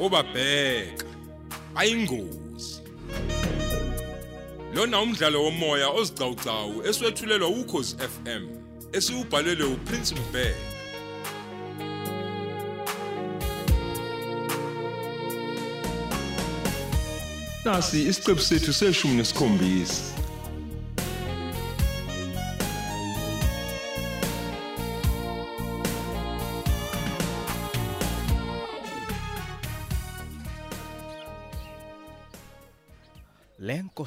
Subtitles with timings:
[0.00, 1.06] obabheka.
[1.74, 2.80] Ayingozi.
[4.74, 8.44] Lona umdlalo womoya ozicawucawu eswetshulelwa ukhozi FM
[8.92, 10.70] esiubhalelwe uPrince Mbeki
[17.64, 20.19] nasi isiqebu sethu seshumi nesikhombisa.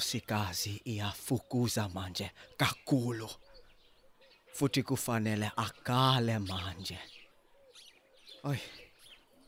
[0.04, 3.30] Lenkosikazi iyafukuza manje kakhulu.
[4.54, 7.00] Futhi kufanele akale manje.
[8.44, 8.60] Ay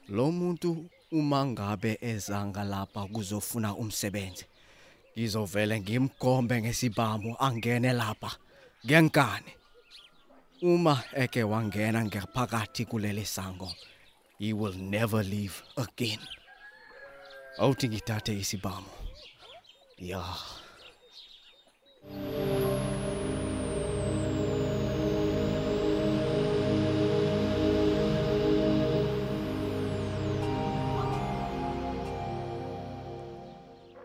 [0.09, 4.45] lo muntu uma ngabe ezanga lapha kuzofuna umsebenzi
[5.17, 8.31] ngizovele ngimgombe ngesibhamu angene lapha
[8.85, 9.51] ngenkani.
[10.61, 13.71] Uma eke wangena ngaphakathi kuleli sango
[14.39, 16.19] he will never leave again.
[17.59, 19.04] Awuthi ngithathe isibhamu.
[19.97, 20.19] Ya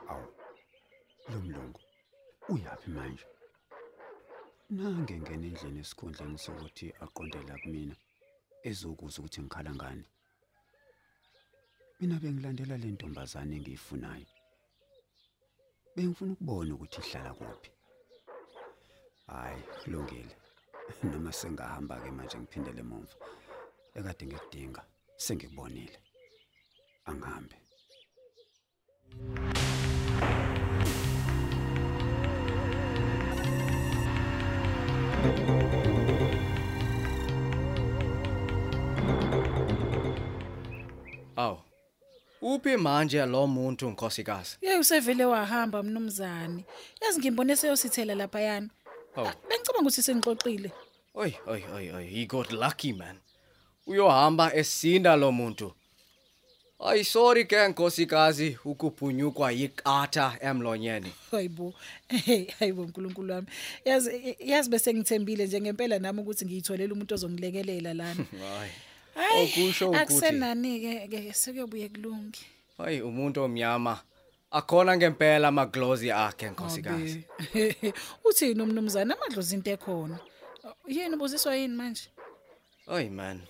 [0.09, 0.27] Awu.
[1.29, 1.81] Lo mlungu
[2.49, 3.25] uyapi manje?
[4.71, 7.97] Nange ngene endlini esikhundleni sokuthi aqondela kumina
[8.69, 10.05] ezokuza ukuthi ngikhala ngani.
[11.99, 14.40] Mina bengilandela le ntombazane engiyifunayo.
[15.95, 17.71] Bengifuna ukubona ukuthi ihlala kuphi.
[19.27, 20.35] Hayi, kulungile.
[21.11, 23.17] Noma sengahamba ke manje ngiphindele emuva.
[23.99, 24.83] Ekade ngikudinga,
[25.25, 25.99] sengikubonile.
[27.09, 27.57] Angihambe.
[35.21, 35.90] aw
[42.43, 46.65] uphi manje lo muntu nkosikazi Yey usevele wahamba mnumzane.
[47.03, 48.69] Yazi ngimbone seyosithela lapha yana.
[49.17, 49.29] Awu.
[49.49, 50.73] Bengicabanga ukuthi sengixoxile.
[51.15, 53.17] oy oy oy oy he got lucky man
[53.87, 55.73] uyohamba esinda lo muntu
[56.79, 61.75] ay sorry ke nkosikazi ukuphunyukwa yikatha emlonyeni Hayibo.
[62.09, 63.47] Hey, hayibo uNkulunkulu wami.
[63.85, 68.15] Yazi yazi bese ngithembile nje ngempela nami ukuthi ngiyitholela umuntu ozongilekelela lana.
[68.41, 68.71] hayi Hayi.
[69.17, 72.41] Okusho ukuthi- akusenani ke ke sekuyobuye kulungi.
[72.79, 74.01] hayi umuntu omnyama
[74.51, 77.77] akhona ngempela amaglozi akhe nkosikazi Abe.
[78.25, 80.19] Uthini umnumzane amadlozi into ekhona?
[80.89, 82.09] Yini ubuziswa yini manje?
[82.89, 83.41] Ay man.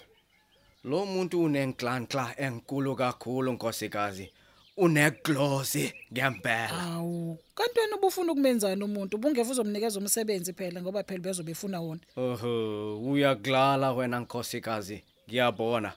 [0.84, 4.31] Lo muntu unenklanhla enkulu kakhulu nkosikazi.
[4.77, 6.82] Uneglozi ngempela.
[6.94, 12.00] Awu, kanti wena ubufuna ukumenzana umuntu, ubungeva uzomnikeza umsebenzi phela ngoba phela bezobe efuna wona.
[12.16, 15.03] Oho, uyaglala wena nkosikazi.
[15.31, 15.93] Ngiyabona.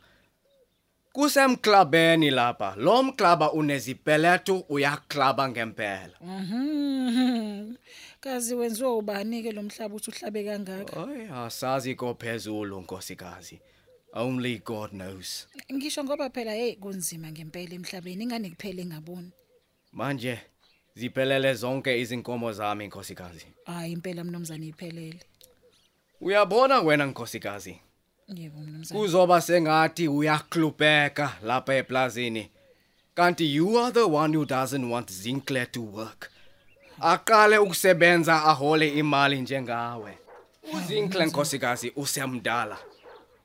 [1.14, 2.76] Kusemklabeni lapha.
[2.78, 6.14] Lo mklaba unezipeletu uyaklaba ngempela.
[6.22, 7.76] Mhm.
[8.20, 11.08] Kazi wenziwa ubani ke lo mhlaba uthi uhlabe kangaka?
[11.08, 13.60] Ay, asazi kophezulu nkosikazi.
[14.14, 15.48] Only God knows.
[15.74, 19.32] Ngisho ngoba phela hey kunzima ngempela emhlabeni ingane kuphele ngaboni.
[19.92, 20.40] Manje
[20.96, 23.48] ziphelele zonke izinkomo zami nkosikazi.
[23.66, 25.20] Hayi impela mnumzane iphelele.
[26.22, 27.80] Uyabona wena nkosikazi.
[28.38, 29.00] Yebo mnumzane.
[29.02, 32.50] kuzoba sengathi uyaklubeka lapha eplazini
[33.16, 36.30] kanti you are the one who doesn't want Zinkler to work
[37.02, 40.18] aqale ukusebenza ahole imali njengawe
[40.74, 42.78] uzinkler nkosikazi usemdala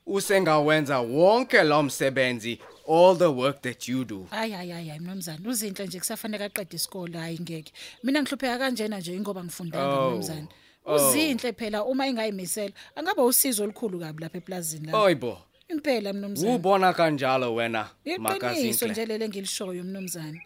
[0.07, 5.87] usengawenza wonke lo msebenzi all the work that you do Hayi hayi hayi mnumzane uzinhle
[5.87, 7.73] nje kusafanele aqede isikole hayi ngeke.
[8.03, 10.41] Mina ngihlupheka kanjena nje ingoba ngifundanga Oh, mnumzane.
[10.43, 10.49] oh.
[10.95, 14.99] Uzinhle phela uma engayimisela angaba usizo olukhulu kabi lapha eplazini la.
[14.99, 15.39] oyibo
[15.69, 16.55] Impela mnumzane.
[16.55, 20.43] ubona kanjalo wena Iqiniso makazinkler nje lele ngilishoyo mnumzane.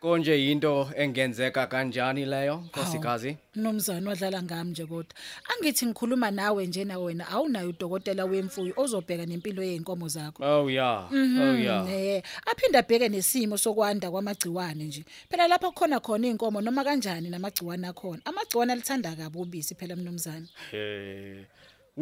[0.00, 5.14] Konje yinto engenzeka kanjani leyo nkosikazi Mnumzane wadlala ngami nje kodwa.
[5.52, 10.42] Angithi ngikhuluma nawe nje na wena awunayo udokotela wemfuyo ozobheka nempilo yeinkomo zakho.
[10.44, 15.04] oh yeah oh yeah Eh, aphinda abheke nesimo sokwanda kwamagciwane nje.
[15.30, 18.20] Phela lapha kukhona khona inkomo noma kanjani namagciwane akhona.
[18.24, 20.46] Amagciwane alithanda kabi ubisi phela mnumzane.
[20.72, 21.44] Eh,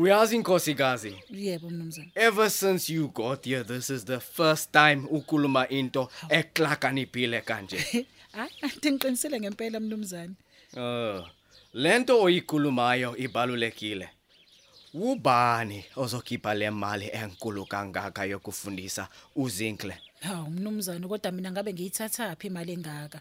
[0.03, 2.13] uyazi nkosikazi Yebo mnumzane.
[2.15, 7.77] ever since you got here this is the first time ukuluma into eklakaniphile kanje
[8.33, 10.35] Hayi, anti ngiqinisele ngempela mnumzane.
[10.77, 11.27] uh
[11.75, 14.09] lento oyikhulumayo ibalulekile
[14.95, 22.47] ubani ozokhipha le mali enkulu kangaka yokufundisa uzinkle Hawu mnumzane kodwa mina ngabe ngiyithatha phi
[22.47, 23.21] imali engaka.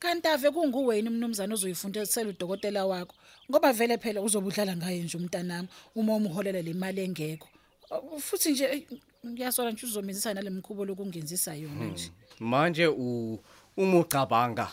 [0.00, 3.14] Kanti ave kunguwena mnumzane ozoyifundisela udokotela wakho
[3.50, 7.48] ngoba vele phela uzobudlala ngaye nje umntanami uma umholela le mali engekho.
[7.90, 8.86] Uh, futhi nje ey,
[9.26, 12.10] ngiyasola nje uzomenzisa nalemkhubo lokungenzisa yona nje.
[12.40, 13.38] Manje u
[13.76, 14.72] uma ucabanga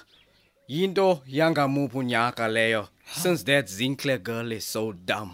[0.68, 2.88] yinto yangamuphi unyaka leyo
[3.21, 5.31] since that Zinkler girl is so dumb.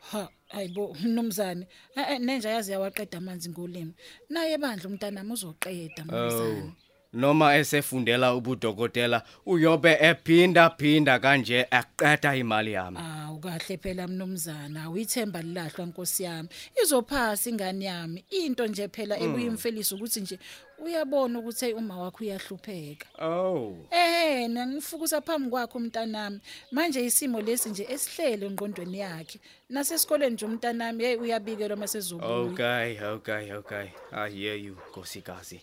[0.00, 1.66] Ha ayibo mnumzane
[1.96, 3.94] Eh, eh, nenja yazi yawaqeda amanzi ngolimi.
[4.28, 6.72] Naye bandla umntanami uzoqeda mnumzane
[7.12, 12.98] noma esefundela ubudokotela uyobe ephinda phinda kanje aqeda imali yami.
[13.00, 16.48] Ah ukahle phela mnumzana awuyithemba lilahlwa nkosi yami.
[16.82, 20.38] Izophasa ingane yami into nje phela ebuyimfelisa ukuthi nje
[20.84, 23.06] uyabona ukuthi hey uma wakho uyahlupheka.
[23.24, 23.76] Oh.
[23.90, 26.40] Eh nangifukusa phambi kwakho umntanami
[26.72, 29.40] manje isimo lesi nje esihlele engqondweni yakhe.
[29.68, 33.86] Nasesikoleni nje umntanami hey uyabikelwa masezobuya okay okay okay.
[34.12, 35.60] I hear you nkosikazi.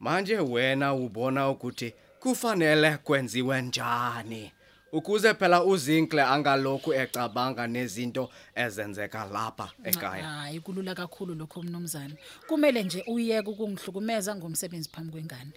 [0.00, 4.52] Manje wena ubona ukuthi kufanele kwenziwe njani?
[4.92, 10.24] Ukuze phela uzinkle angalokhu ecabanga nezinto ezenzeka lapha ekhaya.
[10.24, 12.14] Hayi kulula kakhulu lokho mnumzane.
[12.46, 15.52] Kumele nje uyeke ukungihlukumeza ngomsebenzi phambi kwengane.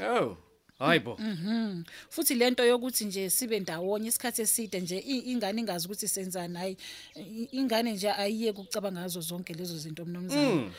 [0.00, 0.36] Oh.
[0.78, 1.82] Hayibo Mhm.
[2.10, 6.76] Futhi lento yokuthi nje sibe ndawonye isikhathi eside nje i- ingane ingazi ukuthi senzani hayi
[7.16, 10.70] i- ingane nje ayiye ukucabanga ngazo zonke lezo zinto mnumzane.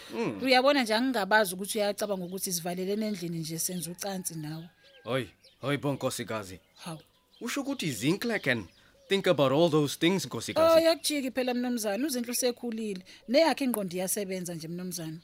[0.42, 4.70] Uyabona nje angingabazi ukuthi uyacabanga ukuthi sivalelene endlini nje senza ucansi nawe.
[5.04, 5.26] hoy
[5.62, 7.00] hayibo nkosikazi Hawu.
[7.42, 8.66] usho ukuthi zinkle can
[9.10, 14.54] think about all those things Oh nkosikazi yakujiki phela mnumzane uzinhle usekhulile neyakhe ingqondo iyasebenza
[14.56, 15.18] nje mnumzane.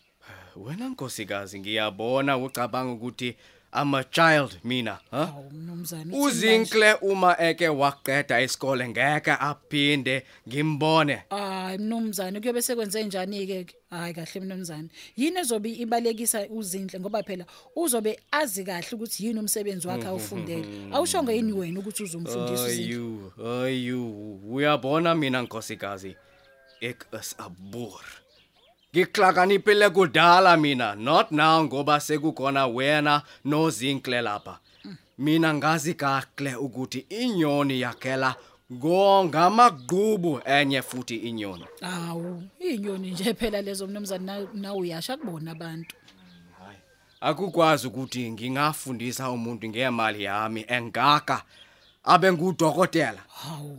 [0.55, 3.35] wena nkosikazi ngiyabona ucabanga ukuthi
[3.81, 6.03] i'm a child mina ha Hawu mnumzane.
[6.03, 6.27] uthini manje?
[6.37, 13.65] uzinkle uma eke waqeda isikole ngeke aphinde ngimbone Hayi mnumzane kuyobe sekwenze njani ke?
[13.89, 14.89] Hayi kahle mnumzane.
[15.17, 17.45] Yini ezobe ibalekisa uzinhle ngoba phela
[17.75, 20.65] uzobe azi kahle ukuthi yini umsebenzi wakhe awufundele.
[20.93, 22.83] Awushonge yini wena ukuthi uzomfundisa uzinhle?
[22.83, 23.31] ayu
[23.63, 26.15] ayu uyabona mina nkosikazi
[26.81, 28.05] ek is a boer
[28.95, 34.59] ngiklakanipile kudala mina not now ngoba sekukhona wena nozinkle lapha.
[35.17, 38.35] Mina ngazi kahle ukuthi inyoni yakhela
[38.73, 41.65] ngongamaqhubu enye futhi inyoni.
[41.81, 45.95] Awu, inyoni nje phela lezo mnumzane na- nawe uyasha kubona abantu.
[47.21, 51.43] akukwazi ukuthi ngingafundisa umuntu ngemali yami engaka
[52.03, 53.21] abe ngudokotela.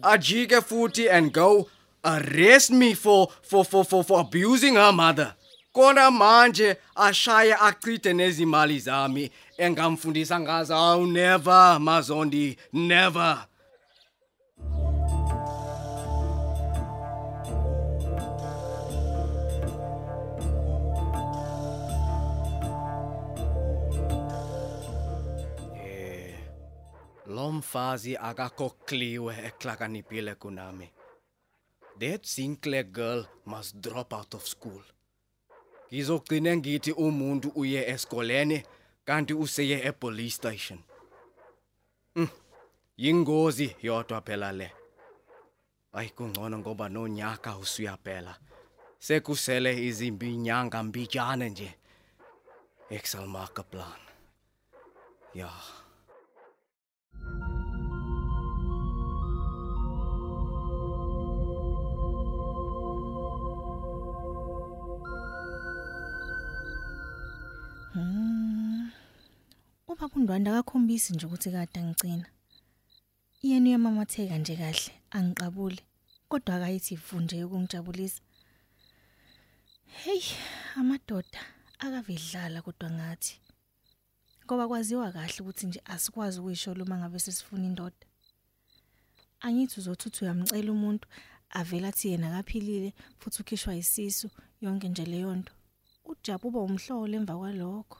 [0.02, 1.68] Ajike futhi and go
[2.06, 5.34] arrest me for for for for, for abusing her mother.
[5.72, 13.46] Kona manje ashaye achithe nezimali zami engamfundisa ngazo I'll never mazondi never.
[27.26, 30.90] Lomfazi akakokliwe eklakanipile kunami.
[31.98, 34.82] That Sinclair girl must drop out of school.
[35.92, 38.66] Ngizogcina ngithi umuntu uye esikolene
[39.04, 40.78] kanti useye epolice station.
[42.16, 42.28] Mm.
[42.96, 44.72] Yingozi yodwa phela le.
[45.92, 48.36] Ay kungcono ngoba nonyaka usuyaphela.
[48.98, 51.74] Sekusele izimbi inyanga mbijana nje.
[52.90, 54.00] Excel marker plan.
[67.96, 68.02] Ja.
[69.88, 72.26] Ubaba uNdwanda akakhombisi nje ukuthi kade angicina.
[73.42, 75.80] Yena uyamamatheka nje kahle, angiqabule.
[76.28, 78.20] Kodwa akayithi ivu nje ukungijabulisa.
[80.02, 80.22] Hey,
[80.74, 81.40] amadoda
[81.78, 83.40] akavedlala kodwa ngathi.
[84.44, 88.04] Ngoba kwaziwa kahle ukuthi nje asikwazi ukuyisho uma ngabe sesifuna indoda.
[89.40, 91.08] Angithi uzothuthi uyamcela umuntu
[91.50, 94.28] avela athi yena akaphilile futhi ukhishwa isisu
[94.60, 95.55] yonke nje leyo nto.
[96.06, 97.98] Ujabu uba umhlolo emva kwalokho.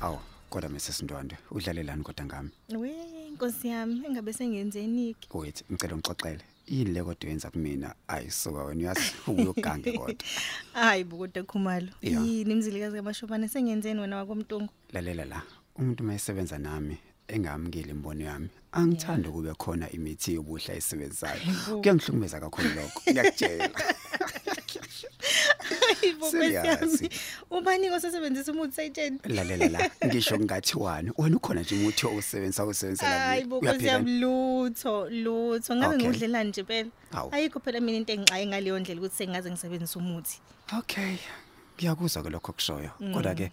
[0.00, 0.18] Awu,
[0.50, 2.50] kodwa Mrs Ndwandwe, udlalelani kodwa ngami?
[2.76, 2.92] We
[3.32, 5.28] Nkosi yami engabe sengenzeni ki?
[5.32, 6.44] Wait, ngicela ungixoxele.
[6.70, 7.94] Yini le kodwa yenza kumina?
[8.08, 10.14] Ayisuka wena uyazi uyogange kodwa.
[10.72, 11.88] Hayi bukude khumalo.
[12.02, 12.20] Ya.
[12.20, 14.68] Yini imzilikazi kamashobane sengenzeni wena wakomntungu?
[14.92, 15.42] Lalela la.
[15.76, 16.98] Umuntu mayesebenza nami
[17.28, 18.48] engamukeli imbono yami.
[18.72, 21.40] Angithanda kube khona imithi yobuhla esebenzayo.
[21.82, 23.02] Kuyangihlukumeza kakhulu lokho.
[23.10, 23.70] Ngiyakutshela.
[26.00, 27.02] Hayibo Serious.
[27.50, 29.18] Ubani osebenzisa umuthi sayitsheni?
[29.24, 29.90] Lalela la.
[30.06, 31.12] Ngisho ngathiwani.
[31.18, 33.50] Wena ukhona nje umuthi owusebenzisa usebenzela Hayi mina.
[33.50, 33.98] bo Uyaphila?
[33.98, 36.08] Nkosi lutho lutho ngabe Okay.
[36.08, 36.90] ngudlelani nje phela.
[37.12, 37.34] Hawu.
[37.34, 40.40] Ayikho phela mina into engixaye ngaleyo ndlela ukuthi sengaze ngisebenzise umuthi.
[40.78, 41.16] Okay.
[41.76, 42.90] Ngiyakuzwa ke lokho kushoyo.
[43.12, 43.52] Kodwa ke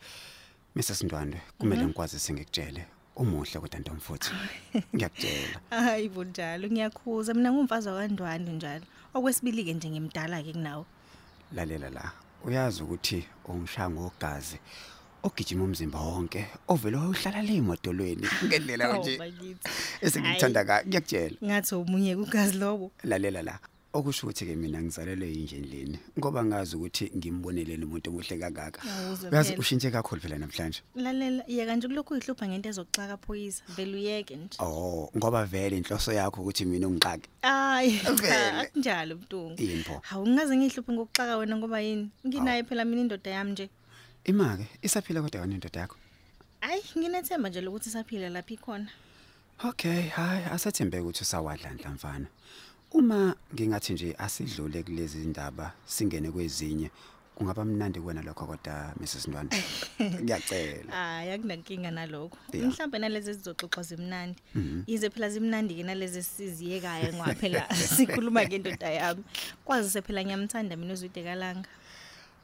[0.75, 2.85] Mrs Ndwandwe kumele ngikwazi sengikutshele
[3.15, 4.31] umuhle kodwa ntomfuthi
[4.95, 10.85] ngiyakutshela hayi bunjalo ngiyakhuza mina ngumfazi wakandwandwe njalo okwesibili ke nje ngimdala ke kunawo
[11.55, 12.11] lalela la
[12.43, 14.57] uyazi ukuthi ungishaya ngogazi
[15.23, 19.69] ogijima umzimba wonke ovele wayohlala le emotolweni ngendlela Oh, nje bakithi.
[20.01, 21.35] esengikuthanda ka ngiyakutshela.
[21.43, 22.91] Ngathi umunye kugazi lobo.
[23.03, 23.59] Lalela la.
[23.95, 28.81] Okusho ukuthi ke mina ngizalelwe yinje endlini ngoba ngazi ukuthi ngimbonelele umuntu omuhle kangaka.
[28.83, 29.59] Yawuze uyazi phela.
[29.59, 30.81] ushintshe kakhulu phela namhlanje.
[30.95, 33.63] Lalela yeka nje kulokhu uyihlupha ngento ezokuxaka phoyisa.
[33.75, 34.57] Vele uyeke nje.
[34.59, 37.29] Oh ngoba vele inhloso yakho ukuthi mina ungixake.
[37.41, 38.51] Hayi Vele.
[38.61, 39.99] akunjalo mntungu Yini pho?
[40.03, 42.09] hawu ngingaze ngihluphe ngokuxaka wena ngoba yini?
[42.27, 43.69] Nginayo phela mina indoda yami nje.
[44.25, 45.97] Imake isaphila kodwa yona indoda yakho?
[46.59, 48.89] Hayi nginethemba nje lokuthi saphila lapha ikhona.
[49.63, 52.27] Okay, hayi asathembe ukuthi usawadla nhlamvana.
[52.95, 56.89] Uma ngingathi nje asidlule kulezi ndaba singene kwezinye
[57.35, 59.49] kungaba mnandi kuwena lokho kodwa Mrs Ndwana.
[60.23, 60.91] Ngiyacela.
[60.91, 62.67] hayi akunankinga nalokho Yeah.
[62.67, 64.39] mhlawumbe nalezi zizoxoxwa zimnandi
[64.87, 69.23] yize phela zimnandi ke nalezi siziyekayo ngoba phela sikhuluma ngendoda yami
[69.65, 71.67] kwazi phela ngiyamthanda mina uzwide kalanga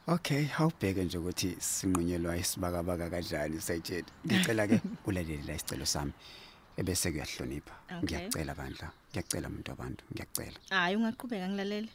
[0.06, 4.04] Okay, awubheke nje ukuthi sinqunyelwa isibakabaka kanjani sayitshela.
[4.26, 6.12] Ngicela ke ulalele la isicelo sami.
[6.76, 7.74] Ebese kuyahlonipha.
[8.02, 8.90] Ngiyacela bandla.
[9.12, 10.58] Ngiyacela umuntu wabantu, ngiyacela.
[10.70, 11.88] hayi ungaqhubeka ngilalele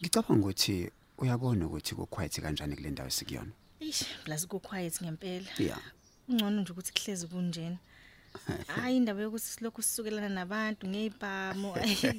[0.00, 3.52] Ngicabanga ukuthi uyabona ukuthi kuquiet kanjani kule ndawo sikuyona.
[3.80, 5.80] ish plus ku quiet ngempela Yeah.
[6.28, 7.78] ungcono nje ukuthi kuhlezi kunjena
[8.74, 11.74] hayi indaba yokuthi silokhu sisukelana nabantu ngezibhamu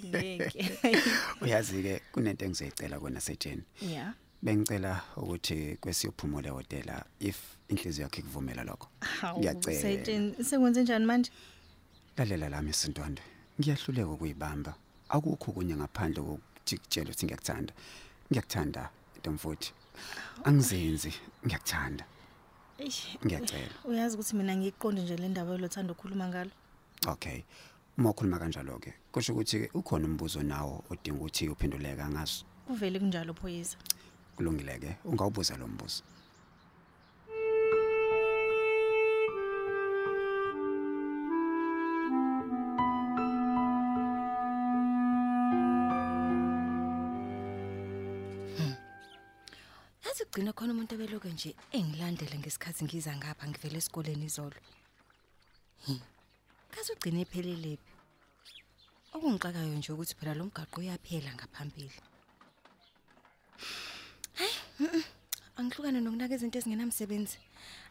[0.05, 0.71] ngeke
[1.41, 3.63] Uyazi ke kunento engizoyicela kona setsheni.
[3.81, 7.37] yeah Bengicela ukuthi kwesiyophumula ehotela if
[7.67, 8.87] inhliziyo yakhe ikuvumela lokho.
[9.37, 9.79] Ngiyacela.
[9.89, 10.43] Ngiyacela.
[10.43, 11.31] Sekwenze njani manje?
[12.19, 13.21] Lalela lami sintwande.
[13.59, 14.75] Ngiyahluleka ukuyibamba.
[15.09, 17.73] Akukho kunye ngaphandle kokuthi kutshela ukuthi ngiyakuthanda.
[18.29, 19.71] Ngiyakuthanda ntomfuthi.
[20.43, 21.13] Angizenzi,
[21.45, 22.03] ngiyakuthanda.
[23.25, 23.75] Ngiyacela.
[23.85, 26.51] Uyazi ukuthi mina ngiqonde nje le ndaba yolothando okhuluma ngalo.
[27.07, 27.43] Okay.
[27.97, 32.43] Uma ukhuluma kanjalo ke, kusho ukuthi ukhona umbuzo nawo odinga ukuthi uphenduleke ngaso.
[32.67, 33.77] Kuvele kunjalo phoyisa.
[34.35, 36.03] Kulungile ke, ungawubuza lo mbuzo.
[50.29, 51.51] Kugcina khona umuntu ebeloke nje.
[51.73, 54.59] Engilandele ngesikhathi ngiza ngapha ngivela esikoleni izolo.
[56.73, 57.91] Kaze ugcine ephelelepi
[59.15, 61.97] okungixakayo nje ukuthi phela lo mgaqo uyaphela ngaphambili.
[64.37, 64.55] Hayi
[65.57, 67.37] angihlukane nokunaka izinto ezingenamsebenzi.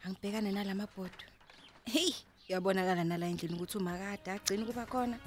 [0.05, 1.25] Angibhekane nalamabhodo
[1.93, 2.15] heyi
[2.47, 5.19] uyabonakala nala endlini ukuthi umakade agcina ukuba khona.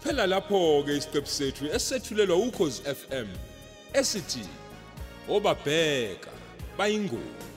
[0.00, 3.28] Siphela lapho ke isiqephu sethu esethulelwa ukhozi FM
[3.92, 4.44] esithi
[5.28, 6.30] obabheka
[6.78, 7.49] bayingozi.